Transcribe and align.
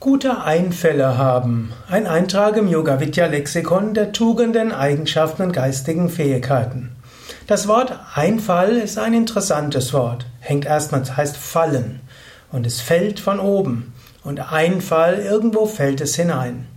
Gute 0.00 0.44
Einfälle 0.44 1.18
haben. 1.18 1.72
Ein 1.90 2.06
Eintrag 2.06 2.56
im 2.56 2.68
Yoga 2.68 3.00
Vidya 3.00 3.26
Lexikon 3.26 3.94
der 3.94 4.12
Tugenden, 4.12 4.70
Eigenschaften 4.70 5.42
und 5.42 5.50
geistigen 5.50 6.08
Fähigkeiten. 6.08 6.90
Das 7.48 7.66
Wort 7.66 7.98
Einfall 8.14 8.76
ist 8.76 8.96
ein 8.96 9.12
interessantes 9.12 9.92
Wort. 9.92 10.26
Hängt 10.38 10.66
erstmal, 10.66 11.02
heißt 11.04 11.36
fallen. 11.36 11.98
Und 12.52 12.64
es 12.64 12.80
fällt 12.80 13.18
von 13.18 13.40
oben. 13.40 13.92
Und 14.22 14.52
Einfall, 14.52 15.18
irgendwo 15.18 15.66
fällt 15.66 16.00
es 16.00 16.14
hinein. 16.14 16.68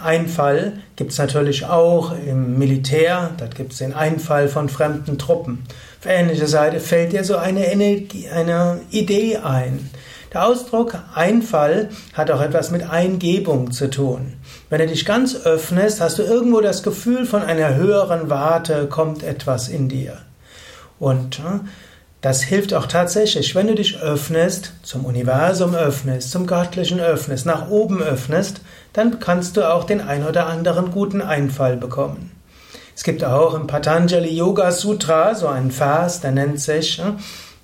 Einfall 0.00 0.74
gibt 0.94 1.10
es 1.10 1.18
natürlich 1.18 1.66
auch 1.66 2.12
im 2.12 2.58
Militär, 2.58 3.30
dort 3.38 3.56
gibt 3.56 3.72
es 3.72 3.78
den 3.78 3.92
Einfall 3.92 4.46
von 4.46 4.68
fremden 4.68 5.18
Truppen. 5.18 5.64
Auf 6.00 6.06
ähnlicher 6.06 6.46
Seite 6.46 6.78
fällt 6.78 7.12
dir 7.12 7.24
so 7.24 7.36
eine, 7.36 7.66
Energie, 7.66 8.28
eine 8.28 8.80
Idee 8.90 9.38
ein. 9.38 9.90
Der 10.32 10.46
Ausdruck 10.46 10.96
Einfall 11.14 11.90
hat 12.14 12.30
auch 12.30 12.40
etwas 12.40 12.70
mit 12.70 12.88
Eingebung 12.88 13.70
zu 13.70 13.90
tun. 13.90 14.34
Wenn 14.70 14.80
du 14.80 14.86
dich 14.86 15.04
ganz 15.04 15.36
öffnest, 15.44 16.00
hast 16.00 16.18
du 16.18 16.22
irgendwo 16.22 16.62
das 16.62 16.82
Gefühl 16.82 17.26
von 17.26 17.42
einer 17.42 17.74
höheren 17.74 18.30
Warte, 18.30 18.86
kommt 18.86 19.22
etwas 19.22 19.68
in 19.68 19.90
dir. 19.90 20.16
Und 20.98 21.40
äh, 21.40 21.60
das 22.22 22.40
hilft 22.42 22.72
auch 22.72 22.86
tatsächlich, 22.86 23.54
wenn 23.54 23.66
du 23.66 23.74
dich 23.74 24.00
öffnest, 24.00 24.72
zum 24.82 25.04
Universum 25.04 25.74
öffnest, 25.74 26.30
zum 26.30 26.46
Göttlichen 26.46 27.00
öffnest, 27.00 27.44
nach 27.44 27.68
oben 27.68 28.00
öffnest, 28.00 28.62
dann 28.94 29.18
kannst 29.20 29.56
du 29.56 29.68
auch 29.68 29.84
den 29.84 30.00
ein 30.00 30.24
oder 30.24 30.46
anderen 30.46 30.92
guten 30.92 31.20
Einfall 31.20 31.76
bekommen. 31.76 32.30
Es 32.94 33.04
gibt 33.04 33.24
auch 33.24 33.54
im 33.54 33.66
Patanjali 33.66 34.32
Yoga 34.32 34.70
Sutra 34.70 35.34
so 35.34 35.48
einen 35.48 35.72
Vers, 35.72 36.20
der 36.20 36.30
nennt 36.30 36.60
sich 36.60 37.00
äh, 37.00 37.12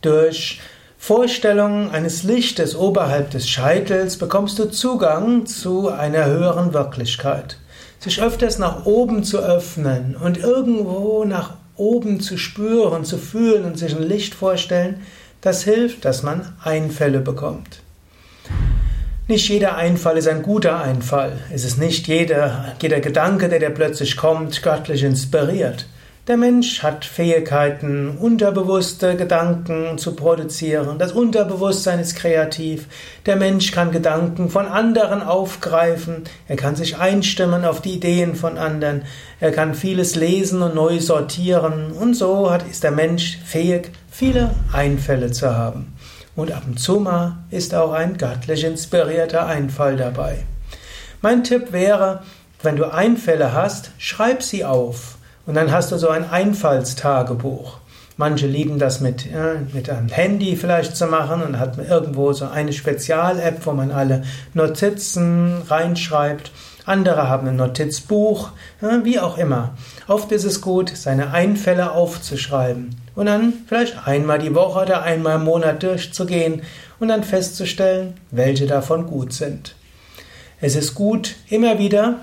durch 0.00 0.60
Vorstellung 1.06 1.90
eines 1.90 2.22
Lichtes 2.22 2.74
oberhalb 2.74 3.28
des 3.28 3.46
Scheitels 3.46 4.16
bekommst 4.16 4.58
du 4.58 4.70
Zugang 4.70 5.44
zu 5.44 5.90
einer 5.90 6.24
höheren 6.24 6.72
Wirklichkeit. 6.72 7.58
Sich 7.98 8.22
öfters 8.22 8.58
nach 8.58 8.86
oben 8.86 9.22
zu 9.22 9.36
öffnen 9.36 10.16
und 10.16 10.38
irgendwo 10.38 11.26
nach 11.26 11.58
oben 11.76 12.20
zu 12.20 12.38
spüren, 12.38 13.04
zu 13.04 13.18
fühlen 13.18 13.66
und 13.66 13.78
sich 13.78 13.94
ein 13.94 14.02
Licht 14.02 14.32
vorstellen, 14.32 15.02
das 15.42 15.62
hilft, 15.62 16.06
dass 16.06 16.22
man 16.22 16.54
Einfälle 16.64 17.20
bekommt. 17.20 17.82
Nicht 19.28 19.50
jeder 19.50 19.76
Einfall 19.76 20.16
ist 20.16 20.28
ein 20.28 20.40
guter 20.40 20.80
Einfall. 20.80 21.32
Es 21.52 21.66
ist 21.66 21.76
nicht 21.76 22.08
jeder, 22.08 22.76
jeder 22.80 23.00
Gedanke, 23.00 23.50
der 23.50 23.58
dir 23.58 23.68
plötzlich 23.68 24.16
kommt, 24.16 24.62
göttlich 24.62 25.02
inspiriert. 25.02 25.84
Der 26.26 26.38
Mensch 26.38 26.82
hat 26.82 27.04
Fähigkeiten, 27.04 28.16
unterbewusste 28.16 29.14
Gedanken 29.14 29.98
zu 29.98 30.16
produzieren. 30.16 30.98
Das 30.98 31.12
Unterbewusstsein 31.12 31.98
ist 31.98 32.16
kreativ. 32.16 32.86
Der 33.26 33.36
Mensch 33.36 33.72
kann 33.72 33.92
Gedanken 33.92 34.48
von 34.48 34.66
anderen 34.66 35.20
aufgreifen. 35.20 36.24
Er 36.48 36.56
kann 36.56 36.76
sich 36.76 36.96
einstimmen 36.96 37.66
auf 37.66 37.82
die 37.82 37.96
Ideen 37.96 38.36
von 38.36 38.56
anderen. 38.56 39.02
Er 39.38 39.52
kann 39.52 39.74
vieles 39.74 40.14
lesen 40.14 40.62
und 40.62 40.74
neu 40.74 40.98
sortieren. 40.98 41.92
Und 41.92 42.14
so 42.14 42.50
hat, 42.50 42.66
ist 42.66 42.84
der 42.84 42.92
Mensch 42.92 43.38
fähig, 43.44 43.90
viele 44.10 44.54
Einfälle 44.72 45.30
zu 45.30 45.54
haben. 45.54 45.94
Und 46.36 46.52
ab 46.52 46.62
und 46.66 46.80
zu 46.80 47.00
mal 47.00 47.36
ist 47.50 47.74
auch 47.74 47.92
ein 47.92 48.16
göttlich 48.16 48.64
inspirierter 48.64 49.44
Einfall 49.44 49.96
dabei. 49.96 50.46
Mein 51.20 51.44
Tipp 51.44 51.70
wäre, 51.72 52.22
wenn 52.62 52.76
du 52.76 52.90
Einfälle 52.90 53.52
hast, 53.52 53.90
schreib 53.98 54.42
sie 54.42 54.64
auf. 54.64 55.18
Und 55.46 55.54
dann 55.54 55.72
hast 55.72 55.92
du 55.92 55.98
so 55.98 56.08
ein 56.08 56.28
Einfallstagebuch. 56.30 57.78
Manche 58.16 58.46
lieben 58.46 58.78
das 58.78 59.00
mit, 59.00 59.30
ja, 59.30 59.54
mit 59.72 59.90
einem 59.90 60.08
Handy 60.08 60.56
vielleicht 60.56 60.96
zu 60.96 61.06
machen 61.06 61.42
und 61.42 61.58
hat 61.58 61.76
irgendwo 61.78 62.32
so 62.32 62.46
eine 62.46 62.72
Spezial-App, 62.72 63.66
wo 63.66 63.72
man 63.72 63.90
alle 63.90 64.22
Notizen 64.54 65.62
reinschreibt. 65.68 66.52
Andere 66.86 67.28
haben 67.28 67.48
ein 67.48 67.56
Notizbuch, 67.56 68.50
ja, 68.80 69.04
wie 69.04 69.18
auch 69.18 69.38
immer. 69.38 69.74
Oft 70.06 70.30
ist 70.32 70.44
es 70.44 70.60
gut, 70.60 70.92
seine 70.94 71.32
Einfälle 71.32 71.92
aufzuschreiben 71.92 72.94
und 73.14 73.26
dann 73.26 73.54
vielleicht 73.66 74.06
einmal 74.06 74.38
die 74.38 74.54
Woche 74.54 74.82
oder 74.82 75.02
einmal 75.02 75.36
im 75.36 75.44
Monat 75.44 75.82
durchzugehen 75.82 76.62
und 77.00 77.08
dann 77.08 77.24
festzustellen, 77.24 78.14
welche 78.30 78.66
davon 78.66 79.06
gut 79.06 79.32
sind. 79.32 79.74
Es 80.60 80.76
ist 80.76 80.94
gut, 80.94 81.36
immer 81.48 81.78
wieder 81.78 82.20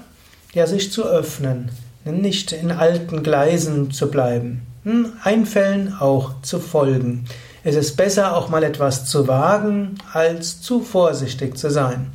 ja, 0.53 0.67
sich 0.67 0.91
zu 0.91 1.05
öffnen, 1.05 1.71
nicht 2.05 2.51
in 2.51 2.71
alten 2.71 3.23
Gleisen 3.23 3.91
zu 3.91 4.09
bleiben, 4.09 4.65
hm, 4.83 5.13
Einfällen 5.23 5.95
auch 5.99 6.41
zu 6.41 6.59
folgen. 6.59 7.25
Es 7.63 7.75
ist 7.75 7.95
besser, 7.95 8.35
auch 8.35 8.49
mal 8.49 8.63
etwas 8.63 9.05
zu 9.05 9.27
wagen, 9.27 9.95
als 10.13 10.61
zu 10.61 10.81
vorsichtig 10.81 11.57
zu 11.57 11.69
sein. 11.69 12.11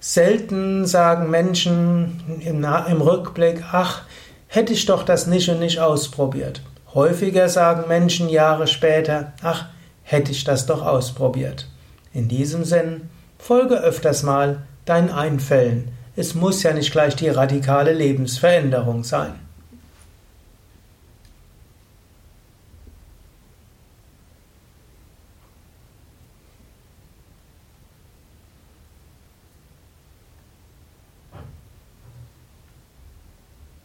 Selten 0.00 0.84
sagen 0.84 1.30
Menschen 1.30 2.40
im, 2.44 2.64
Rückblick, 3.00 3.62
ach, 3.72 4.02
hätte 4.48 4.72
ich 4.72 4.84
doch 4.84 5.04
das 5.04 5.26
nicht 5.26 5.48
und 5.48 5.60
nicht 5.60 5.78
ausprobiert. 5.78 6.60
Häufiger 6.92 7.48
sagen 7.48 7.84
Menschen 7.88 8.28
Jahre 8.28 8.66
später, 8.66 9.32
ach, 9.42 9.66
hätte 10.02 10.32
ich 10.32 10.44
das 10.44 10.66
doch 10.66 10.84
ausprobiert. 10.84 11.68
In 12.12 12.28
diesem 12.28 12.64
Sinn, 12.64 13.08
folge 13.38 13.80
öfters 13.80 14.22
mal 14.22 14.62
deinen 14.84 15.10
Einfällen. 15.10 15.88
Es 16.14 16.34
muss 16.34 16.62
ja 16.62 16.74
nicht 16.74 16.92
gleich 16.92 17.16
die 17.16 17.30
radikale 17.30 17.94
Lebensveränderung 17.94 19.02
sein. 19.02 19.32